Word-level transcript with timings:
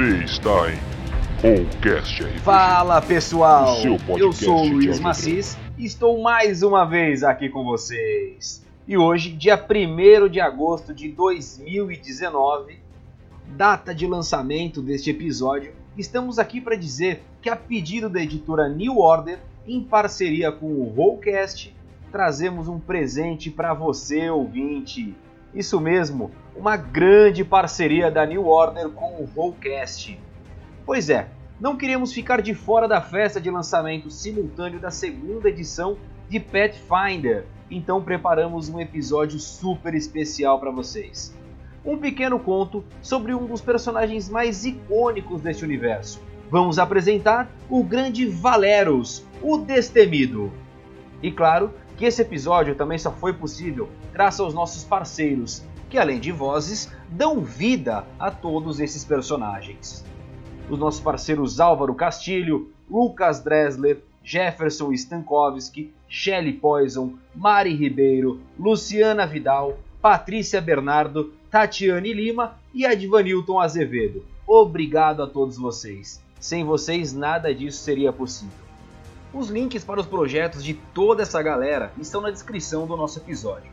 Você 0.00 0.24
está 0.24 0.72
em 0.72 0.78
Rollcast 1.42 2.22
RPG. 2.22 2.38
Fala 2.38 3.02
pessoal, 3.02 3.76
eu 4.16 4.32
sou 4.32 4.62
o 4.62 4.68
Luiz. 4.68 4.98
Macis 4.98 5.58
e 5.76 5.84
estou 5.84 6.22
mais 6.22 6.62
uma 6.62 6.86
vez 6.86 7.22
aqui 7.22 7.50
com 7.50 7.62
vocês. 7.62 8.64
E 8.88 8.96
hoje, 8.96 9.30
dia 9.30 9.62
1 9.62 10.30
de 10.30 10.40
agosto 10.40 10.94
de 10.94 11.08
2019, 11.08 12.78
data 13.48 13.94
de 13.94 14.06
lançamento 14.06 14.80
deste 14.80 15.10
episódio, 15.10 15.74
estamos 15.98 16.38
aqui 16.38 16.62
para 16.62 16.76
dizer 16.76 17.22
que 17.42 17.50
a 17.50 17.56
pedido 17.56 18.08
da 18.08 18.22
editora 18.22 18.70
New 18.70 19.00
Order, 19.00 19.38
em 19.66 19.82
parceria 19.82 20.50
com 20.50 20.66
o 20.66 20.94
Rollcast, 20.96 21.76
trazemos 22.10 22.68
um 22.68 22.80
presente 22.80 23.50
para 23.50 23.74
você, 23.74 24.30
ouvinte. 24.30 25.14
Isso 25.54 25.80
mesmo, 25.80 26.30
uma 26.54 26.76
grande 26.76 27.44
parceria 27.44 28.10
da 28.10 28.24
New 28.24 28.46
Order 28.46 28.88
com 28.90 29.20
o 29.20 29.28
Rollcast. 29.34 30.18
Pois 30.86 31.10
é, 31.10 31.28
não 31.60 31.76
queríamos 31.76 32.12
ficar 32.12 32.40
de 32.40 32.54
fora 32.54 32.86
da 32.86 33.00
festa 33.00 33.40
de 33.40 33.50
lançamento 33.50 34.10
simultâneo 34.10 34.78
da 34.78 34.90
segunda 34.90 35.48
edição 35.48 35.98
de 36.28 36.38
Pathfinder, 36.38 37.44
então 37.70 38.02
preparamos 38.02 38.68
um 38.68 38.78
episódio 38.80 39.38
super 39.38 39.94
especial 39.94 40.60
para 40.60 40.70
vocês. 40.70 41.34
Um 41.84 41.98
pequeno 41.98 42.38
conto 42.38 42.84
sobre 43.02 43.34
um 43.34 43.46
dos 43.46 43.60
personagens 43.60 44.28
mais 44.28 44.64
icônicos 44.64 45.40
deste 45.40 45.64
universo. 45.64 46.20
Vamos 46.50 46.78
apresentar 46.78 47.50
o 47.68 47.82
grande 47.82 48.26
Valeros, 48.26 49.24
o 49.42 49.58
Destemido. 49.58 50.52
E 51.22 51.30
claro 51.30 51.72
que 52.00 52.06
esse 52.06 52.22
episódio 52.22 52.74
também 52.74 52.98
só 52.98 53.12
foi 53.12 53.32
possível 53.32 53.88
graças 54.12 54.40
aos 54.40 54.54
nossos 54.54 54.82
parceiros, 54.82 55.62
que 55.88 55.98
além 55.98 56.18
de 56.18 56.32
vozes, 56.32 56.90
dão 57.08 57.40
vida 57.40 58.04
a 58.18 58.30
todos 58.30 58.80
esses 58.80 59.04
personagens 59.04 60.04
os 60.70 60.78
nossos 60.78 61.00
parceiros 61.00 61.58
Álvaro 61.58 61.94
Castilho, 61.94 62.70
Lucas 62.88 63.40
Dressler, 63.40 64.00
Jefferson 64.22 64.92
Stankowski, 64.92 65.92
Shelley 66.08 66.52
Poison, 66.52 67.14
Mari 67.34 67.74
Ribeiro, 67.74 68.40
Luciana 68.58 69.26
Vidal, 69.26 69.78
Patrícia 70.00 70.60
Bernardo, 70.60 71.32
Tatiane 71.50 72.12
Lima 72.12 72.56
e 72.72 72.86
Advanilton 72.86 73.58
Azevedo. 73.58 74.24
Obrigado 74.46 75.22
a 75.22 75.26
todos 75.26 75.56
vocês. 75.56 76.22
Sem 76.38 76.64
vocês 76.64 77.12
nada 77.12 77.54
disso 77.54 77.82
seria 77.82 78.12
possível. 78.12 78.69
Os 79.32 79.48
links 79.48 79.84
para 79.84 80.00
os 80.00 80.06
projetos 80.06 80.64
de 80.64 80.74
toda 80.74 81.22
essa 81.22 81.40
galera 81.40 81.92
estão 81.98 82.20
na 82.20 82.32
descrição 82.32 82.84
do 82.84 82.96
nosso 82.96 83.20
episódio. 83.20 83.70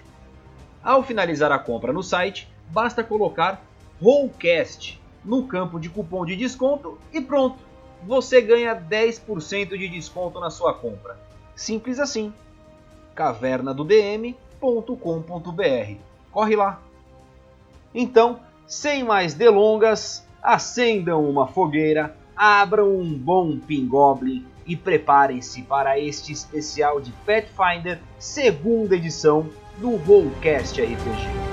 Ao 0.83 1.03
finalizar 1.03 1.53
a 1.53 1.59
compra 1.59 1.93
no 1.93 2.03
site, 2.03 2.49
basta 2.71 3.05
colocar 3.05 3.63
Rollcast 4.01 4.99
no 5.25 5.47
campo 5.47 5.79
de 5.79 5.91
cupom 5.91 6.25
de 6.25 6.35
desconto 6.37 6.99
e 7.13 7.21
pronto! 7.21 7.68
Você 8.03 8.41
ganha 8.41 8.75
10% 8.75 9.77
de 9.77 9.89
desconto 9.89 10.41
na 10.41 10.51
sua 10.51 10.75
compra. 10.75 11.19
Simples 11.55 11.99
assim. 11.99 12.33
cavernadodm.com.br. 13.15 15.97
Corre 16.31 16.57
lá! 16.57 16.81
Então, 17.95 18.41
sem 18.67 19.03
mais 19.03 19.35
delongas, 19.35 20.27
acendam 20.43 21.29
uma 21.29 21.49
fogueira, 21.49 22.17
abram 22.37 22.97
um 22.97 23.13
bom 23.13 23.59
Pingoblin 23.59 24.47
e 24.67 24.77
preparem-se 24.77 25.63
para 25.63 25.99
este 25.99 26.33
especial 26.33 27.01
de 27.01 27.11
Pathfinder, 27.27 27.99
segunda 28.19 28.95
edição 28.95 29.49
do 29.79 29.97
Rollcast 29.97 30.81
RPG. 30.81 31.48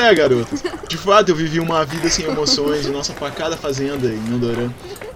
É, 0.00 0.14
garotos. 0.14 0.62
De 0.88 0.96
fato, 0.96 1.30
eu 1.30 1.36
vivi 1.36 1.60
uma 1.60 1.84
vida 1.84 2.08
sem 2.08 2.24
emoções 2.26 2.86
em 2.86 2.90
nossa 2.90 3.12
pacada 3.12 3.56
fazenda 3.56 4.08
em 4.08 4.32
Eldoran. 4.32 4.70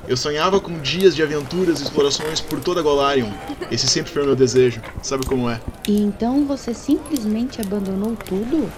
Eu 0.06 0.16
sonhava 0.16 0.60
com 0.60 0.78
dias 0.78 1.16
de 1.16 1.22
aventuras 1.22 1.80
e 1.80 1.84
explorações 1.84 2.40
por 2.40 2.60
toda 2.60 2.82
Golarion. 2.82 3.30
Esse 3.70 3.88
sempre 3.88 4.12
foi 4.12 4.22
o 4.22 4.26
meu 4.26 4.36
desejo. 4.36 4.80
Sabe 5.02 5.24
como 5.24 5.48
é? 5.48 5.60
E 5.88 5.98
então 6.02 6.44
você 6.44 6.74
simplesmente 6.74 7.60
abandonou 7.60 8.14
tudo? 8.16 8.70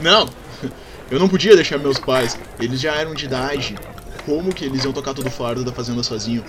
Não! 0.00 0.28
Eu 1.10 1.18
não 1.18 1.28
podia 1.28 1.56
deixar 1.56 1.76
meus 1.76 1.98
pais. 1.98 2.38
Eles 2.60 2.80
já 2.80 2.94
eram 2.94 3.14
de 3.14 3.24
idade. 3.24 3.74
Como 4.24 4.54
que 4.54 4.64
eles 4.64 4.84
iam 4.84 4.92
tocar 4.92 5.12
todo 5.12 5.26
o 5.26 5.30
fardo 5.30 5.64
da 5.64 5.72
fazenda 5.72 6.04
sozinho? 6.04 6.44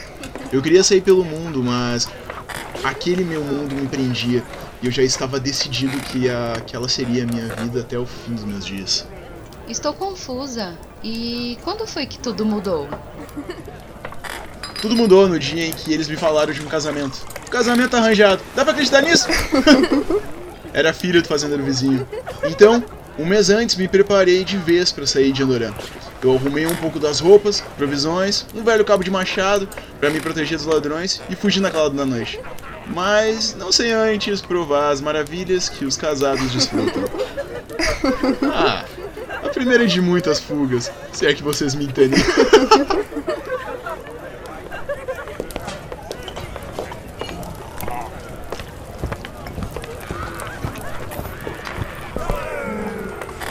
Eu 0.54 0.62
queria 0.62 0.84
sair 0.84 1.02
pelo 1.02 1.26
mundo, 1.26 1.64
mas 1.64 2.08
aquele 2.84 3.24
meu 3.24 3.44
mundo 3.44 3.74
me 3.74 3.88
prendia. 3.88 4.44
E 4.82 4.88
eu 4.88 4.92
já 4.92 5.04
estava 5.04 5.40
decidido 5.40 5.98
que 6.00 6.30
a- 6.30 6.54
aquela 6.58 6.90
seria 6.90 7.24
a 7.24 7.28
minha 7.28 7.48
vida 7.56 7.82
até 7.82 7.98
o 7.98 8.06
fim 8.06 8.34
dos 8.34 8.44
meus 8.44 8.66
dias. 8.66 9.08
Estou 9.68 9.94
confusa. 9.94 10.78
E 11.04 11.58
quando 11.64 11.86
foi 11.88 12.06
que 12.06 12.18
tudo 12.20 12.46
mudou? 12.46 12.90
Tudo 14.82 14.96
mudou 14.96 15.28
no 15.28 15.38
dia 15.38 15.66
em 15.68 15.72
que 15.72 15.94
eles 15.94 16.08
me 16.08 16.16
falaram 16.16 16.52
de 16.52 16.62
um 16.62 16.66
casamento. 16.66 17.20
Casamento 17.50 17.96
arranjado. 17.96 18.42
Dá 18.56 18.64
pra 18.64 18.74
acreditar 18.74 19.02
nisso? 19.02 19.28
Era 20.74 20.94
filho 20.94 21.22
do 21.22 21.28
fazendeiro 21.28 21.64
vizinho. 21.64 22.08
Então, 22.46 22.84
um 23.20 23.26
mês 23.26 23.50
antes 23.50 23.76
me 23.76 23.88
preparei 23.88 24.44
de 24.44 24.58
vez 24.58 24.92
pra 24.92 25.06
sair 25.06 25.32
de 25.32 25.44
Andoran. 25.44 25.74
Eu 26.24 26.34
arrumei 26.36 26.66
um 26.66 26.76
pouco 26.76 27.00
das 27.00 27.20
roupas, 27.20 27.62
provisões, 27.78 28.46
um 28.56 28.64
velho 28.64 28.86
cabo 28.86 29.04
de 29.04 29.12
machado 29.12 29.68
pra 30.00 30.10
me 30.10 30.20
proteger 30.20 30.58
dos 30.58 30.66
ladrões 30.66 31.22
e 31.30 31.36
fugir 31.36 31.60
na 31.60 31.70
calada 31.70 31.96
da 31.96 32.06
noite. 32.06 32.40
Mas 32.88 33.56
não 33.56 33.72
sem 33.72 33.92
antes 33.92 34.42
provar 34.42 34.90
as 34.90 35.02
maravilhas 35.02 35.70
que 35.70 35.86
os 35.86 35.96
casados 35.96 36.52
desfrutam. 36.52 37.04
Ah, 38.54 38.86
a 39.44 39.50
primeira 39.50 39.88
de 39.88 40.02
muitas 40.02 40.40
fugas, 40.40 40.92
se 41.14 41.26
é 41.26 41.34
que 41.34 41.44
vocês 41.44 41.76
me 41.76 41.86
entendem. 41.86 42.20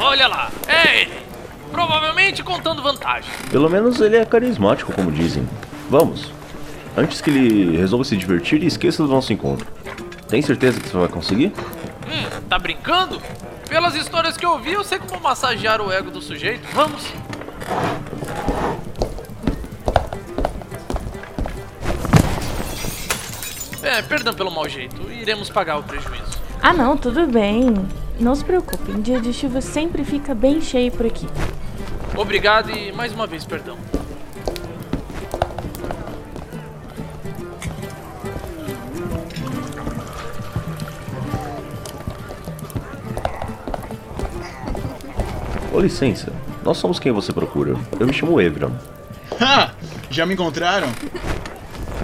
Olha 0.00 0.26
lá, 0.26 0.50
é 0.66 1.02
ele. 1.02 1.20
Provavelmente 1.70 2.42
contando 2.42 2.82
vantagem. 2.82 3.30
Pelo 3.50 3.70
menos 3.70 4.00
ele 4.00 4.16
é 4.16 4.24
carismático, 4.24 4.92
como 4.92 5.10
dizem. 5.10 5.48
Vamos. 5.88 6.39
Antes 7.00 7.22
que 7.22 7.30
ele 7.30 7.78
resolva 7.78 8.04
se 8.04 8.14
divertir 8.14 8.62
e 8.62 8.66
esqueça 8.66 9.02
do 9.02 9.08
nosso 9.08 9.32
encontro. 9.32 9.66
Tem 10.28 10.42
certeza 10.42 10.78
que 10.78 10.86
você 10.86 10.98
vai 10.98 11.08
conseguir? 11.08 11.46
Hum, 11.46 12.40
tá 12.46 12.58
brincando? 12.58 13.18
Pelas 13.70 13.94
histórias 13.94 14.36
que 14.36 14.44
eu 14.44 14.50
ouvi, 14.50 14.72
eu 14.72 14.84
sei 14.84 14.98
como 14.98 15.18
massagear 15.18 15.80
o 15.80 15.90
ego 15.90 16.10
do 16.10 16.20
sujeito. 16.20 16.60
Vamos. 16.74 17.02
É, 23.82 24.02
perdão 24.02 24.34
pelo 24.34 24.50
mau 24.50 24.68
jeito. 24.68 25.10
Iremos 25.10 25.48
pagar 25.48 25.78
o 25.78 25.82
prejuízo. 25.82 26.38
Ah 26.60 26.74
não, 26.74 26.98
tudo 26.98 27.26
bem. 27.26 27.72
Não 28.18 28.34
se 28.34 28.44
preocupe, 28.44 28.92
em 28.92 29.00
dia 29.00 29.18
de 29.22 29.32
chuva 29.32 29.62
sempre 29.62 30.04
fica 30.04 30.34
bem 30.34 30.60
cheio 30.60 30.92
por 30.92 31.06
aqui. 31.06 31.26
Obrigado 32.14 32.70
e 32.70 32.92
mais 32.92 33.14
uma 33.14 33.26
vez 33.26 33.46
perdão. 33.46 33.78
Com 45.80 45.84
licença, 45.84 46.30
nós 46.62 46.76
somos 46.76 46.98
quem 46.98 47.10
você 47.10 47.32
procura. 47.32 47.74
Eu 47.98 48.06
me 48.06 48.12
chamo 48.12 48.38
Evram. 48.38 48.70
Ha! 49.40 49.72
Já 50.10 50.26
me 50.26 50.34
encontraram? 50.34 50.88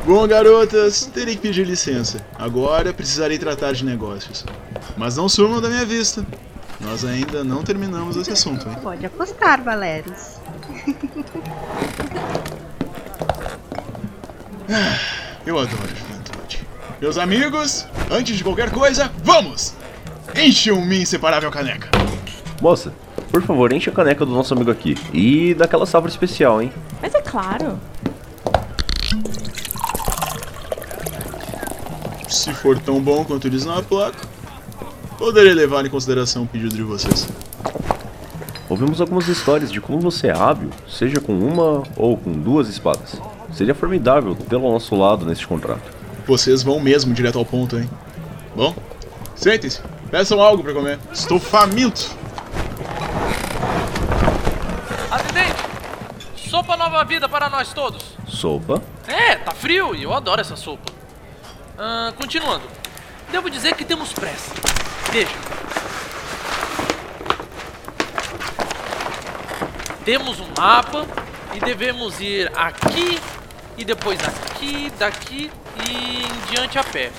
Bom, 0.06 0.26
garotas, 0.26 1.04
terei 1.12 1.34
que 1.36 1.42
pedir 1.42 1.66
licença. 1.66 2.24
Agora 2.38 2.94
precisarei 2.94 3.36
tratar 3.36 3.72
de 3.72 3.84
negócios. 3.84 4.46
Mas 4.96 5.18
não 5.18 5.28
sumam 5.28 5.60
da 5.60 5.68
minha 5.68 5.84
vista. 5.84 6.26
Nós 6.80 7.04
ainda 7.04 7.44
não 7.44 7.62
terminamos 7.62 8.16
esse 8.16 8.30
assunto, 8.30 8.66
hein? 8.66 8.78
Pode 8.82 9.04
apostar, 9.04 9.62
Valérios. 9.62 10.38
Eu 15.44 15.58
adoro 15.58 15.82
a 15.82 15.94
juventude. 15.94 16.66
Meus 16.98 17.18
amigos, 17.18 17.86
antes 18.10 18.38
de 18.38 18.42
qualquer 18.42 18.70
coisa, 18.70 19.12
vamos! 19.22 19.74
Enche 20.34 20.72
um 20.72 20.82
minha 20.82 21.02
inseparável 21.02 21.50
caneca. 21.50 21.90
Moça, 22.62 22.90
por 23.30 23.42
favor, 23.42 23.72
enche 23.72 23.90
a 23.90 23.92
caneca 23.92 24.24
do 24.24 24.32
nosso 24.32 24.54
amigo 24.54 24.70
aqui. 24.70 24.96
E 25.12 25.54
daquela 25.54 25.86
safra 25.86 26.08
especial, 26.08 26.62
hein? 26.62 26.72
Mas 27.00 27.14
é 27.14 27.20
claro. 27.20 27.78
Se 32.28 32.52
for 32.54 32.78
tão 32.78 33.00
bom 33.00 33.24
quanto 33.24 33.48
diz 33.48 33.64
na 33.64 33.82
placa, 33.82 34.18
poderei 35.18 35.54
levar 35.54 35.84
em 35.84 35.90
consideração 35.90 36.44
o 36.44 36.46
pedido 36.46 36.74
de 36.74 36.82
vocês. 36.82 37.28
Ouvimos 38.68 39.00
algumas 39.00 39.28
histórias 39.28 39.70
de 39.70 39.80
como 39.80 40.00
você 40.00 40.26
é 40.26 40.36
hábil, 40.36 40.70
seja 40.88 41.20
com 41.20 41.38
uma 41.38 41.84
ou 41.96 42.16
com 42.16 42.32
duas 42.32 42.68
espadas. 42.68 43.20
Seria 43.52 43.74
formidável 43.74 44.34
pelo 44.34 44.70
nosso 44.72 44.94
lado 44.96 45.24
neste 45.24 45.46
contrato. 45.46 45.94
Vocês 46.26 46.62
vão 46.62 46.80
mesmo 46.80 47.14
direto 47.14 47.38
ao 47.38 47.44
ponto, 47.44 47.78
hein? 47.78 47.88
Bom, 48.56 48.74
sentem-se. 49.36 49.80
Peçam 50.10 50.40
algo 50.40 50.62
para 50.62 50.72
comer. 50.72 50.98
Estou 51.12 51.38
faminto. 51.38 52.10
Nova 56.96 57.04
vida 57.04 57.28
para 57.28 57.50
nós 57.50 57.74
todos. 57.74 58.02
Sopa? 58.26 58.82
É, 59.06 59.36
tá 59.36 59.52
frio 59.52 59.94
e 59.94 60.02
eu 60.02 60.14
adoro 60.14 60.40
essa 60.40 60.56
sopa. 60.56 60.90
Ah, 61.78 62.12
continuando. 62.16 62.64
Devo 63.30 63.50
dizer 63.50 63.74
que 63.74 63.84
temos 63.84 64.14
pressa. 64.14 64.54
Veja. 65.12 65.28
Temos 70.06 70.40
um 70.40 70.46
mapa 70.56 71.06
e 71.54 71.60
devemos 71.60 72.18
ir 72.18 72.50
aqui 72.56 73.20
e 73.76 73.84
depois 73.84 74.18
aqui, 74.26 74.90
daqui 74.98 75.50
e 75.86 76.22
em 76.22 76.50
diante 76.50 76.78
a 76.78 76.84
pé. 76.84 77.12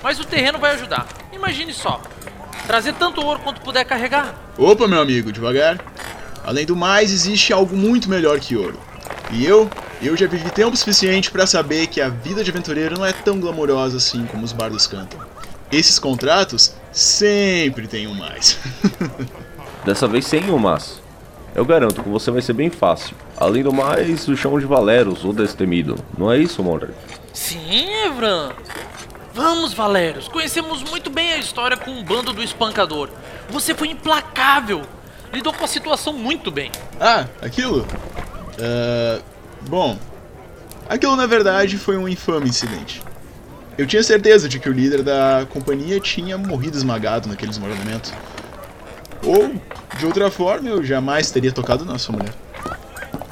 Mas 0.00 0.20
o 0.20 0.24
terreno 0.24 0.58
vai 0.58 0.74
ajudar. 0.74 1.08
Imagine 1.32 1.72
só. 1.72 2.00
Trazer 2.68 2.92
tanto 2.94 3.20
ouro 3.20 3.40
quanto 3.40 3.60
puder 3.62 3.84
carregar. 3.84 4.34
Opa, 4.56 4.86
meu 4.86 5.00
amigo, 5.00 5.32
devagar. 5.32 5.80
Além 6.44 6.64
do 6.64 6.76
mais, 6.76 7.10
existe 7.10 7.52
algo 7.52 7.74
muito 7.74 8.08
melhor 8.08 8.38
que 8.38 8.54
ouro. 8.54 8.78
E 9.34 9.44
eu, 9.44 9.68
eu 10.00 10.16
já 10.16 10.28
vivi 10.28 10.48
tempo 10.50 10.76
suficiente 10.76 11.28
para 11.28 11.44
saber 11.44 11.88
que 11.88 12.00
a 12.00 12.08
vida 12.08 12.44
de 12.44 12.50
aventureiro 12.50 12.96
não 12.96 13.04
é 13.04 13.12
tão 13.12 13.40
glamourosa 13.40 13.96
assim 13.96 14.24
como 14.26 14.44
os 14.44 14.52
bardos 14.52 14.86
cantam. 14.86 15.18
Esses 15.72 15.98
contratos 15.98 16.72
sempre 16.92 17.88
têm 17.88 18.06
um 18.06 18.14
mais. 18.14 18.56
Dessa 19.84 20.06
vez 20.06 20.24
sem 20.24 20.48
o 20.50 20.58
mas. 20.58 21.02
Eu 21.52 21.64
garanto 21.64 22.00
que 22.00 22.08
você 22.08 22.30
vai 22.30 22.42
ser 22.42 22.52
bem 22.52 22.70
fácil. 22.70 23.16
Além 23.36 23.64
do 23.64 23.72
mais, 23.72 24.28
o 24.28 24.36
chão 24.36 24.58
de 24.58 24.66
Valeros, 24.66 25.24
o 25.24 25.32
destemido. 25.32 25.96
Não 26.16 26.30
é 26.30 26.38
isso, 26.38 26.62
Monrad? 26.62 26.92
Sim, 27.32 27.92
Evran. 28.06 28.52
Vamos, 29.34 29.74
Valérios. 29.74 30.28
Conhecemos 30.28 30.84
muito 30.84 31.10
bem 31.10 31.32
a 31.32 31.38
história 31.38 31.76
com 31.76 31.98
o 31.98 32.04
bando 32.04 32.32
do 32.32 32.40
espancador. 32.40 33.08
Você 33.50 33.74
foi 33.74 33.88
implacável. 33.88 34.82
Lidou 35.32 35.52
com 35.52 35.64
a 35.64 35.68
situação 35.68 36.12
muito 36.12 36.52
bem. 36.52 36.70
ah, 37.00 37.26
aquilo? 37.42 37.84
Ah, 38.60 39.20
bom, 39.68 39.98
aquilo 40.88 41.16
na 41.16 41.26
verdade 41.26 41.78
foi 41.78 41.96
um 41.96 42.08
infame 42.08 42.48
incidente. 42.48 43.02
Eu 43.76 43.86
tinha 43.86 44.02
certeza 44.02 44.48
de 44.48 44.60
que 44.60 44.68
o 44.68 44.72
líder 44.72 45.02
da 45.02 45.46
companhia 45.50 45.98
tinha 45.98 46.38
morrido 46.38 46.76
esmagado 46.76 47.28
naquele 47.28 47.50
desmoronamento. 47.50 48.12
Ou, 49.24 49.54
de 49.98 50.06
outra 50.06 50.30
forma, 50.30 50.68
eu 50.68 50.84
jamais 50.84 51.30
teria 51.30 51.50
tocado 51.50 51.84
na 51.84 51.98
sua 51.98 52.16
mulher. 52.16 52.32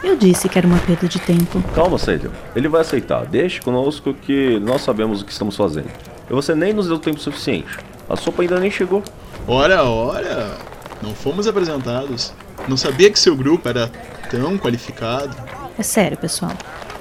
Eu 0.02 0.16
disse 0.16 0.48
que 0.48 0.58
era 0.58 0.66
uma 0.66 0.78
perda 0.80 1.06
de 1.06 1.20
tempo. 1.20 1.62
Calma, 1.74 1.96
Sadio. 1.96 2.32
Ele 2.56 2.68
vai 2.68 2.80
aceitar. 2.80 3.24
Deixe 3.24 3.60
conosco 3.60 4.12
que 4.12 4.58
nós 4.58 4.82
sabemos 4.82 5.22
o 5.22 5.24
que 5.24 5.30
estamos 5.30 5.54
fazendo. 5.54 5.90
E 6.28 6.32
você 6.32 6.56
nem 6.56 6.72
nos 6.72 6.88
deu 6.88 6.98
tempo 6.98 7.20
suficiente. 7.20 7.78
A 8.08 8.16
sopa 8.16 8.42
ainda 8.42 8.58
nem 8.58 8.70
chegou. 8.70 9.04
Ora, 9.46 9.84
ora, 9.84 10.56
não 11.00 11.14
fomos 11.14 11.46
apresentados. 11.46 12.32
Não 12.66 12.76
sabia 12.76 13.10
que 13.10 13.18
seu 13.18 13.36
grupo 13.36 13.68
era 13.68 13.90
tão 14.32 14.56
qualificado. 14.56 15.36
É 15.78 15.82
sério, 15.82 16.16
pessoal. 16.16 16.52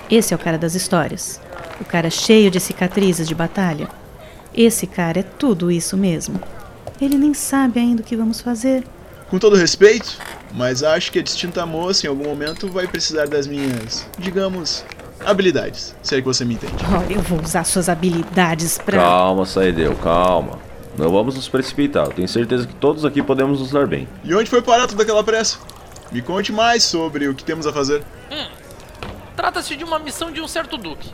Esse 0.10 0.34
é 0.34 0.36
o 0.36 0.40
cara 0.40 0.58
das 0.58 0.76
histórias. 0.76 1.40
O 1.80 1.86
cara 1.86 2.10
cheio 2.10 2.52
de 2.52 2.60
cicatrizes 2.60 3.26
de 3.26 3.34
batalha. 3.34 3.88
Esse 4.54 4.86
cara 4.86 5.22
é 5.22 5.24
tudo 5.24 5.72
isso 5.72 5.96
mesmo. 5.96 6.40
Ele 7.00 7.18
nem 7.18 7.34
sabe 7.34 7.80
ainda 7.80 8.02
o 8.02 8.06
que 8.06 8.18
vamos 8.18 8.42
fazer. 8.42 8.84
Com 9.30 9.40
todo 9.40 9.56
respeito, 9.56 10.18
mas 10.54 10.84
acho 10.84 11.10
que 11.10 11.20
a 11.20 11.24
distinta 11.24 11.66
moça 11.66 12.06
em 12.06 12.10
algum 12.10 12.26
momento 12.26 12.70
vai 12.70 12.86
precisar 12.86 13.28
das 13.28 13.48
minhas, 13.48 14.06
digamos, 14.20 14.84
habilidades. 15.26 15.96
Se 16.04 16.16
é 16.16 16.20
que 16.20 16.26
você 16.26 16.44
me 16.44 16.56
entende. 16.56 16.74
Olha, 16.94 17.14
eu 17.14 17.22
vou 17.22 17.42
usar 17.42 17.64
suas 17.64 17.88
habilidades 17.88 18.78
pra. 18.78 18.98
Calma, 18.98 19.46
Saideu, 19.46 19.96
calma. 19.96 20.60
Não 20.98 21.10
vamos 21.10 21.36
nos 21.36 21.48
precipitar. 21.48 22.08
Eu 22.08 22.12
tenho 22.12 22.28
certeza 22.28 22.68
que 22.68 22.76
todos 22.76 23.06
aqui 23.06 23.24
podemos 23.24 23.62
nos 23.62 23.72
dar 23.72 23.88
bem. 23.88 24.06
E 24.26 24.36
onde 24.36 24.50
foi 24.50 24.62
parar 24.62 24.86
toda 24.88 25.02
aquela 25.04 25.24
pressa? 25.24 25.58
Me 26.12 26.22
conte 26.22 26.52
mais 26.52 26.84
sobre 26.84 27.28
o 27.28 27.34
que 27.34 27.44
temos 27.44 27.66
a 27.66 27.72
fazer. 27.72 28.04
Trata-se 29.36 29.76
de 29.76 29.84
uma 29.84 29.98
missão 29.98 30.32
de 30.32 30.42
um 30.42 30.48
certo 30.48 30.78
duque. 30.78 31.10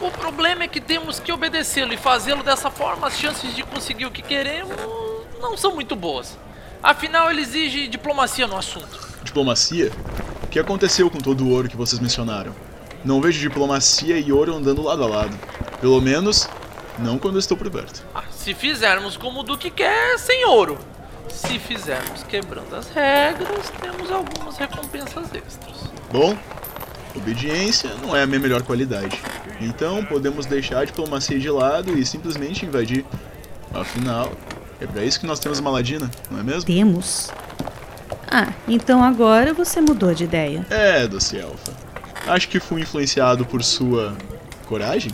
O 0.00 0.10
problema 0.10 0.64
é 0.64 0.68
que 0.68 0.80
temos 0.80 1.20
que 1.20 1.30
obedecê-lo 1.30 1.92
e 1.92 1.96
fazê-lo 1.96 2.42
dessa 2.42 2.70
forma, 2.70 3.06
as 3.06 3.18
chances 3.18 3.54
de 3.54 3.62
conseguir 3.62 4.06
o 4.06 4.10
que 4.10 4.22
queremos 4.22 4.76
não 5.40 5.56
são 5.56 5.74
muito 5.74 5.94
boas. 5.94 6.38
Afinal, 6.82 7.30
ele 7.30 7.42
exige 7.42 7.86
diplomacia 7.86 8.46
no 8.46 8.56
assunto. 8.56 9.08
Diplomacia? 9.22 9.92
O 10.42 10.46
que 10.46 10.58
aconteceu 10.58 11.10
com 11.10 11.18
todo 11.18 11.44
o 11.44 11.50
ouro 11.50 11.68
que 11.68 11.76
vocês 11.76 12.00
mencionaram? 12.00 12.54
Não 13.04 13.20
vejo 13.20 13.38
diplomacia 13.38 14.18
e 14.18 14.32
ouro 14.32 14.56
andando 14.56 14.82
lado 14.82 15.04
a 15.04 15.06
lado. 15.06 15.38
Pelo 15.80 16.00
menos, 16.00 16.48
não 16.98 17.18
quando 17.18 17.38
estou 17.38 17.56
por 17.56 17.70
perto. 17.70 18.02
Ah, 18.14 18.24
se 18.30 18.54
fizermos 18.54 19.16
como 19.16 19.40
o 19.40 19.42
Duque 19.42 19.70
quer, 19.70 20.18
sem 20.18 20.46
ouro. 20.46 20.78
Se 21.28 21.58
fizermos 21.58 22.22
quebrando 22.24 22.74
as 22.74 22.88
regras, 22.90 23.70
temos 23.80 24.10
algumas 24.10 24.56
recompensas 24.56 25.32
extras. 25.34 25.90
Bom, 26.12 26.36
obediência 27.14 27.90
não 28.02 28.14
é 28.14 28.22
a 28.22 28.26
minha 28.26 28.40
melhor 28.40 28.62
qualidade. 28.62 29.20
Então 29.60 30.04
podemos 30.04 30.46
deixar 30.46 30.80
a 30.80 30.84
diplomacia 30.84 31.38
de 31.38 31.50
lado 31.50 31.98
e 31.98 32.04
simplesmente 32.04 32.64
invadir. 32.64 33.04
Afinal, 33.72 34.32
é 34.80 34.86
pra 34.86 35.04
isso 35.04 35.20
que 35.20 35.26
nós 35.26 35.38
temos 35.38 35.58
uma 35.58 35.70
ladina, 35.70 36.10
não 36.30 36.40
é 36.40 36.42
mesmo? 36.42 36.64
Temos. 36.64 37.30
Ah, 38.30 38.52
então 38.66 39.02
agora 39.02 39.52
você 39.52 39.80
mudou 39.80 40.14
de 40.14 40.24
ideia. 40.24 40.64
É, 40.70 41.06
doce 41.06 41.36
elfa. 41.36 41.72
Acho 42.26 42.48
que 42.48 42.60
fui 42.60 42.82
influenciado 42.82 43.44
por 43.44 43.62
sua 43.62 44.16
coragem? 44.66 45.12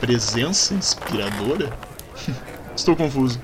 Presença 0.00 0.74
inspiradora? 0.74 1.70
Estou 2.74 2.96
confuso. 2.96 3.40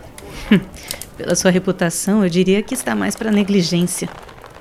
Pela 1.18 1.34
sua 1.34 1.50
reputação, 1.50 2.22
eu 2.22 2.30
diria 2.30 2.62
que 2.62 2.72
está 2.74 2.94
mais 2.94 3.16
para 3.16 3.32
negligência. 3.32 4.08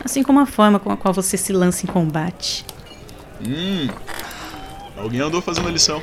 Assim 0.04 0.24
como 0.24 0.40
a 0.40 0.46
forma 0.48 0.80
com 0.80 0.92
a 0.92 0.98
qual 0.98 1.14
você 1.14 1.38
se 1.38 1.54
lança 1.54 1.86
em 1.86 1.88
combate. 1.88 2.66
Hum. 3.40 3.88
Alguém 4.98 5.22
andou 5.22 5.40
fazendo 5.40 5.68
a 5.68 5.72
lição. 5.72 6.02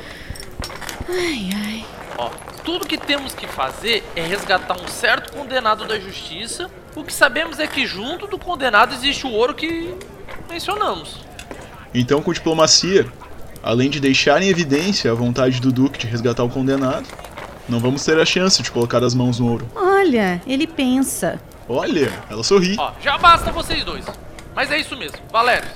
Ai, 1.09 1.49
ai. 1.53 1.85
Ó, 2.17 2.29
tudo 2.63 2.87
que 2.87 2.97
temos 2.97 3.35
que 3.35 3.45
fazer 3.45 4.01
é 4.15 4.25
resgatar 4.25 4.81
um 4.81 4.87
certo 4.87 5.33
condenado 5.33 5.85
da 5.85 5.99
justiça. 5.99 6.71
O 6.95 7.03
que 7.03 7.11
sabemos 7.11 7.59
é 7.59 7.67
que 7.67 7.85
junto 7.85 8.25
do 8.25 8.39
condenado 8.39 8.93
existe 8.93 9.27
o 9.27 9.31
ouro 9.31 9.53
que 9.53 9.93
mencionamos. 10.49 11.19
Então, 11.93 12.21
com 12.21 12.31
diplomacia, 12.31 13.05
além 13.61 13.89
de 13.89 13.99
deixar 13.99 14.41
em 14.41 14.47
evidência 14.47 15.11
a 15.11 15.13
vontade 15.13 15.59
do 15.59 15.69
Duque 15.69 15.99
de 15.99 16.07
resgatar 16.07 16.45
o 16.45 16.49
condenado, 16.49 17.05
não 17.67 17.79
vamos 17.79 18.03
ter 18.03 18.19
a 18.19 18.25
chance 18.25 18.61
de 18.61 18.71
colocar 18.71 19.03
as 19.03 19.13
mãos 19.13 19.39
no 19.39 19.49
ouro. 19.49 19.67
Olha, 19.75 20.41
ele 20.45 20.67
pensa. 20.67 21.39
Olha, 21.67 22.11
ela 22.29 22.43
sorri. 22.43 22.75
Ó, 22.77 22.91
já 23.01 23.17
basta 23.17 23.51
vocês 23.51 23.83
dois. 23.83 24.05
Mas 24.55 24.71
é 24.71 24.79
isso 24.79 24.95
mesmo, 24.95 25.17
Valério. 25.31 25.67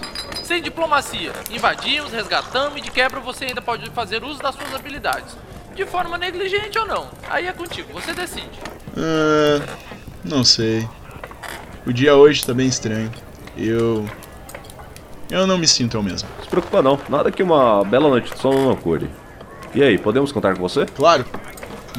Sem 0.44 0.62
diplomacia, 0.62 1.32
invadimos, 1.52 2.12
resgatamos 2.12 2.78
e 2.78 2.82
de 2.82 2.92
quebra 2.92 3.20
você 3.20 3.46
ainda 3.46 3.62
pode 3.62 3.90
fazer 3.92 4.24
uso 4.24 4.42
das 4.42 4.56
suas 4.56 4.74
habilidades. 4.74 5.36
De 5.76 5.86
forma 5.86 6.18
negligente 6.18 6.78
ou 6.78 6.86
não. 6.86 7.08
Aí 7.30 7.48
é 7.48 7.54
contigo, 7.54 7.92
você 7.94 8.14
decide. 8.14 8.60
Ah, 8.98 9.62
não 10.24 10.44
sei. 10.44 10.88
O 11.86 11.94
dia 11.94 12.16
hoje 12.16 12.46
tá 12.46 12.54
bem 12.54 12.68
estranho. 12.68 13.12
Eu. 13.58 14.06
Eu 15.30 15.46
não 15.46 15.58
me 15.58 15.68
sinto 15.68 15.98
eu 15.98 16.04
mesmo. 16.04 16.28
Não 16.38 16.44
se 16.44 16.50
preocupa 16.50 16.82
não. 16.82 17.00
Nada 17.08 17.32
que 17.32 17.44
uma 17.44 17.84
bela 17.84 18.10
noite 18.10 18.34
de 18.34 18.40
sono 18.40 18.66
não 18.66 18.76
cure. 18.76 19.10
E 19.74 19.84
aí, 19.84 19.98
podemos 20.00 20.32
contar 20.32 20.56
com 20.56 20.62
você? 20.62 20.86
Claro, 20.88 21.24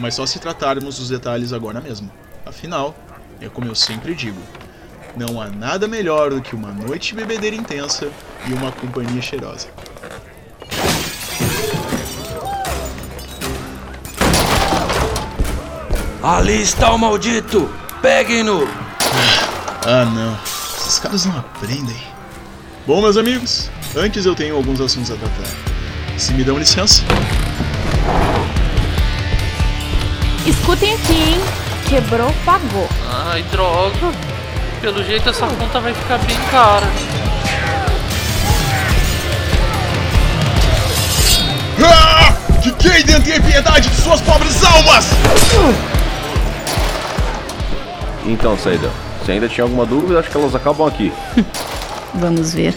mas 0.00 0.14
só 0.14 0.26
se 0.26 0.38
tratarmos 0.38 0.98
dos 0.98 1.08
detalhes 1.08 1.52
agora 1.52 1.80
mesmo. 1.80 2.10
Afinal, 2.44 2.94
é 3.40 3.48
como 3.48 3.68
eu 3.68 3.74
sempre 3.74 4.14
digo: 4.14 4.40
não 5.16 5.40
há 5.40 5.48
nada 5.48 5.86
melhor 5.86 6.30
do 6.30 6.40
que 6.40 6.54
uma 6.54 6.72
noite 6.72 7.10
de 7.10 7.16
bebedeira 7.16 7.54
intensa 7.54 8.10
e 8.48 8.52
uma 8.52 8.72
companhia 8.72 9.20
cheirosa. 9.20 9.68
Ali 16.22 16.62
está 16.62 16.92
o 16.92 16.98
maldito! 16.98 17.70
Peguem-no! 18.02 18.68
Ah, 19.86 20.04
não. 20.04 20.38
Esses 20.44 20.98
caras 20.98 21.24
não 21.24 21.38
aprendem. 21.38 21.96
Bom, 22.86 23.00
meus 23.00 23.16
amigos, 23.16 23.70
antes 23.96 24.26
eu 24.26 24.34
tenho 24.34 24.54
alguns 24.56 24.80
assuntos 24.80 25.10
a 25.10 25.16
tratar. 25.16 25.46
Se 26.18 26.32
me 26.34 26.44
dão 26.44 26.58
licença. 26.58 27.02
Escutem 30.46 30.94
aqui, 30.94 31.12
hein? 31.12 31.40
Quebrou, 31.88 32.32
pagou. 32.44 32.88
Ai, 33.26 33.42
droga. 33.44 34.12
Pelo 34.80 35.04
jeito 35.04 35.28
essa 35.28 35.46
conta 35.46 35.80
vai 35.80 35.92
ficar 35.92 36.18
bem 36.18 36.36
cara. 36.50 36.86
Ah! 41.82 42.34
Que 42.62 42.70
Kaden 42.72 43.20
tenha 43.22 43.40
piedade 43.40 43.88
de 43.88 43.96
suas 43.96 44.20
pobres 44.20 44.62
almas! 44.64 45.06
Então, 48.26 48.56
Saida, 48.58 48.90
se 49.24 49.32
ainda 49.32 49.48
tinha 49.48 49.64
alguma 49.64 49.86
dúvida, 49.86 50.20
acho 50.20 50.30
que 50.30 50.36
elas 50.36 50.54
acabam 50.54 50.86
aqui. 50.86 51.12
Vamos 52.14 52.54
ver. 52.54 52.74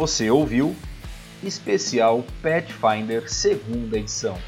Você 0.00 0.30
ouviu 0.30 0.74
Especial 1.42 2.24
Pathfinder 2.42 3.30
segunda 3.30 3.98
edição. 3.98 4.38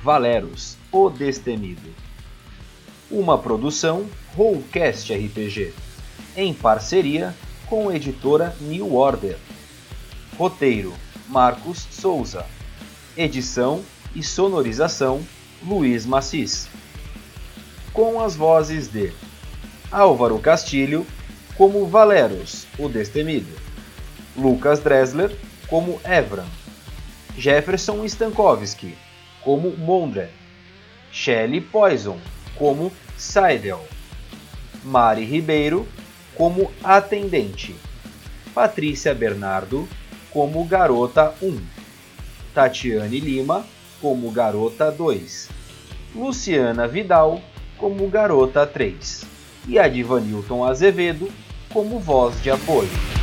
Valeros, 0.00 0.76
o 0.92 1.10
Destemido. 1.10 1.92
Uma 3.10 3.36
produção 3.36 4.06
Rollcast 4.36 5.12
RPG, 5.12 5.74
em 6.36 6.54
parceria 6.54 7.34
com 7.66 7.88
a 7.88 7.96
editora 7.96 8.56
New 8.60 8.94
Order. 8.94 9.36
Roteiro: 10.38 10.94
Marcos 11.26 11.88
Souza. 11.90 12.46
Edição 13.16 13.82
e 14.14 14.22
sonorização: 14.22 15.26
Luiz 15.66 16.06
Macis. 16.06 16.68
Com 17.92 18.22
as 18.22 18.36
vozes 18.36 18.86
de 18.86 19.12
Álvaro 19.90 20.38
Castilho 20.38 21.04
como 21.56 21.84
Valeros, 21.84 22.68
o 22.78 22.88
Destemido. 22.88 23.73
Lucas 24.36 24.82
Dressler 24.82 25.36
como 25.68 26.00
Evran, 26.04 26.46
Jefferson 27.36 28.08
Stankowski 28.08 28.94
como 29.44 29.70
Mondre, 29.70 30.30
Shelley 31.12 31.60
Poison 31.60 32.18
como 32.58 32.90
Seidel, 33.16 33.78
Mari 34.84 35.24
Ribeiro 35.24 35.86
como 36.36 36.70
Atendente, 36.82 37.74
Patrícia 38.52 39.14
Bernardo 39.14 39.86
como 40.32 40.66
Garota 40.66 41.34
1, 41.40 41.60
Tatiane 42.52 43.20
Lima 43.20 43.64
como 44.00 44.32
Garota 44.32 44.90
2, 44.90 45.48
Luciana 46.14 46.86
Vidal 46.86 47.40
como 47.78 48.08
Garota 48.08 48.66
3 48.66 49.26
e 49.68 49.78
Adivanilton 49.78 50.68
Azevedo 50.68 51.28
como 51.72 51.98
voz 51.98 52.40
de 52.42 52.50
apoio. 52.50 53.13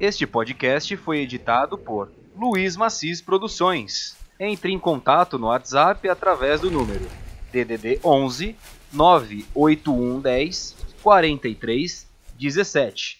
Este 0.00 0.26
podcast 0.26 0.96
foi 0.96 1.18
editado 1.18 1.76
por 1.76 2.10
Luiz 2.34 2.74
Macis 2.74 3.20
Produções. 3.20 4.16
Entre 4.40 4.72
em 4.72 4.78
contato 4.78 5.38
no 5.38 5.48
WhatsApp 5.48 6.08
através 6.08 6.62
do 6.62 6.70
número 6.70 7.06
DDD 7.52 8.00
11 8.02 8.56
98110 8.94 10.74
43 11.02 12.08
17 12.38 13.19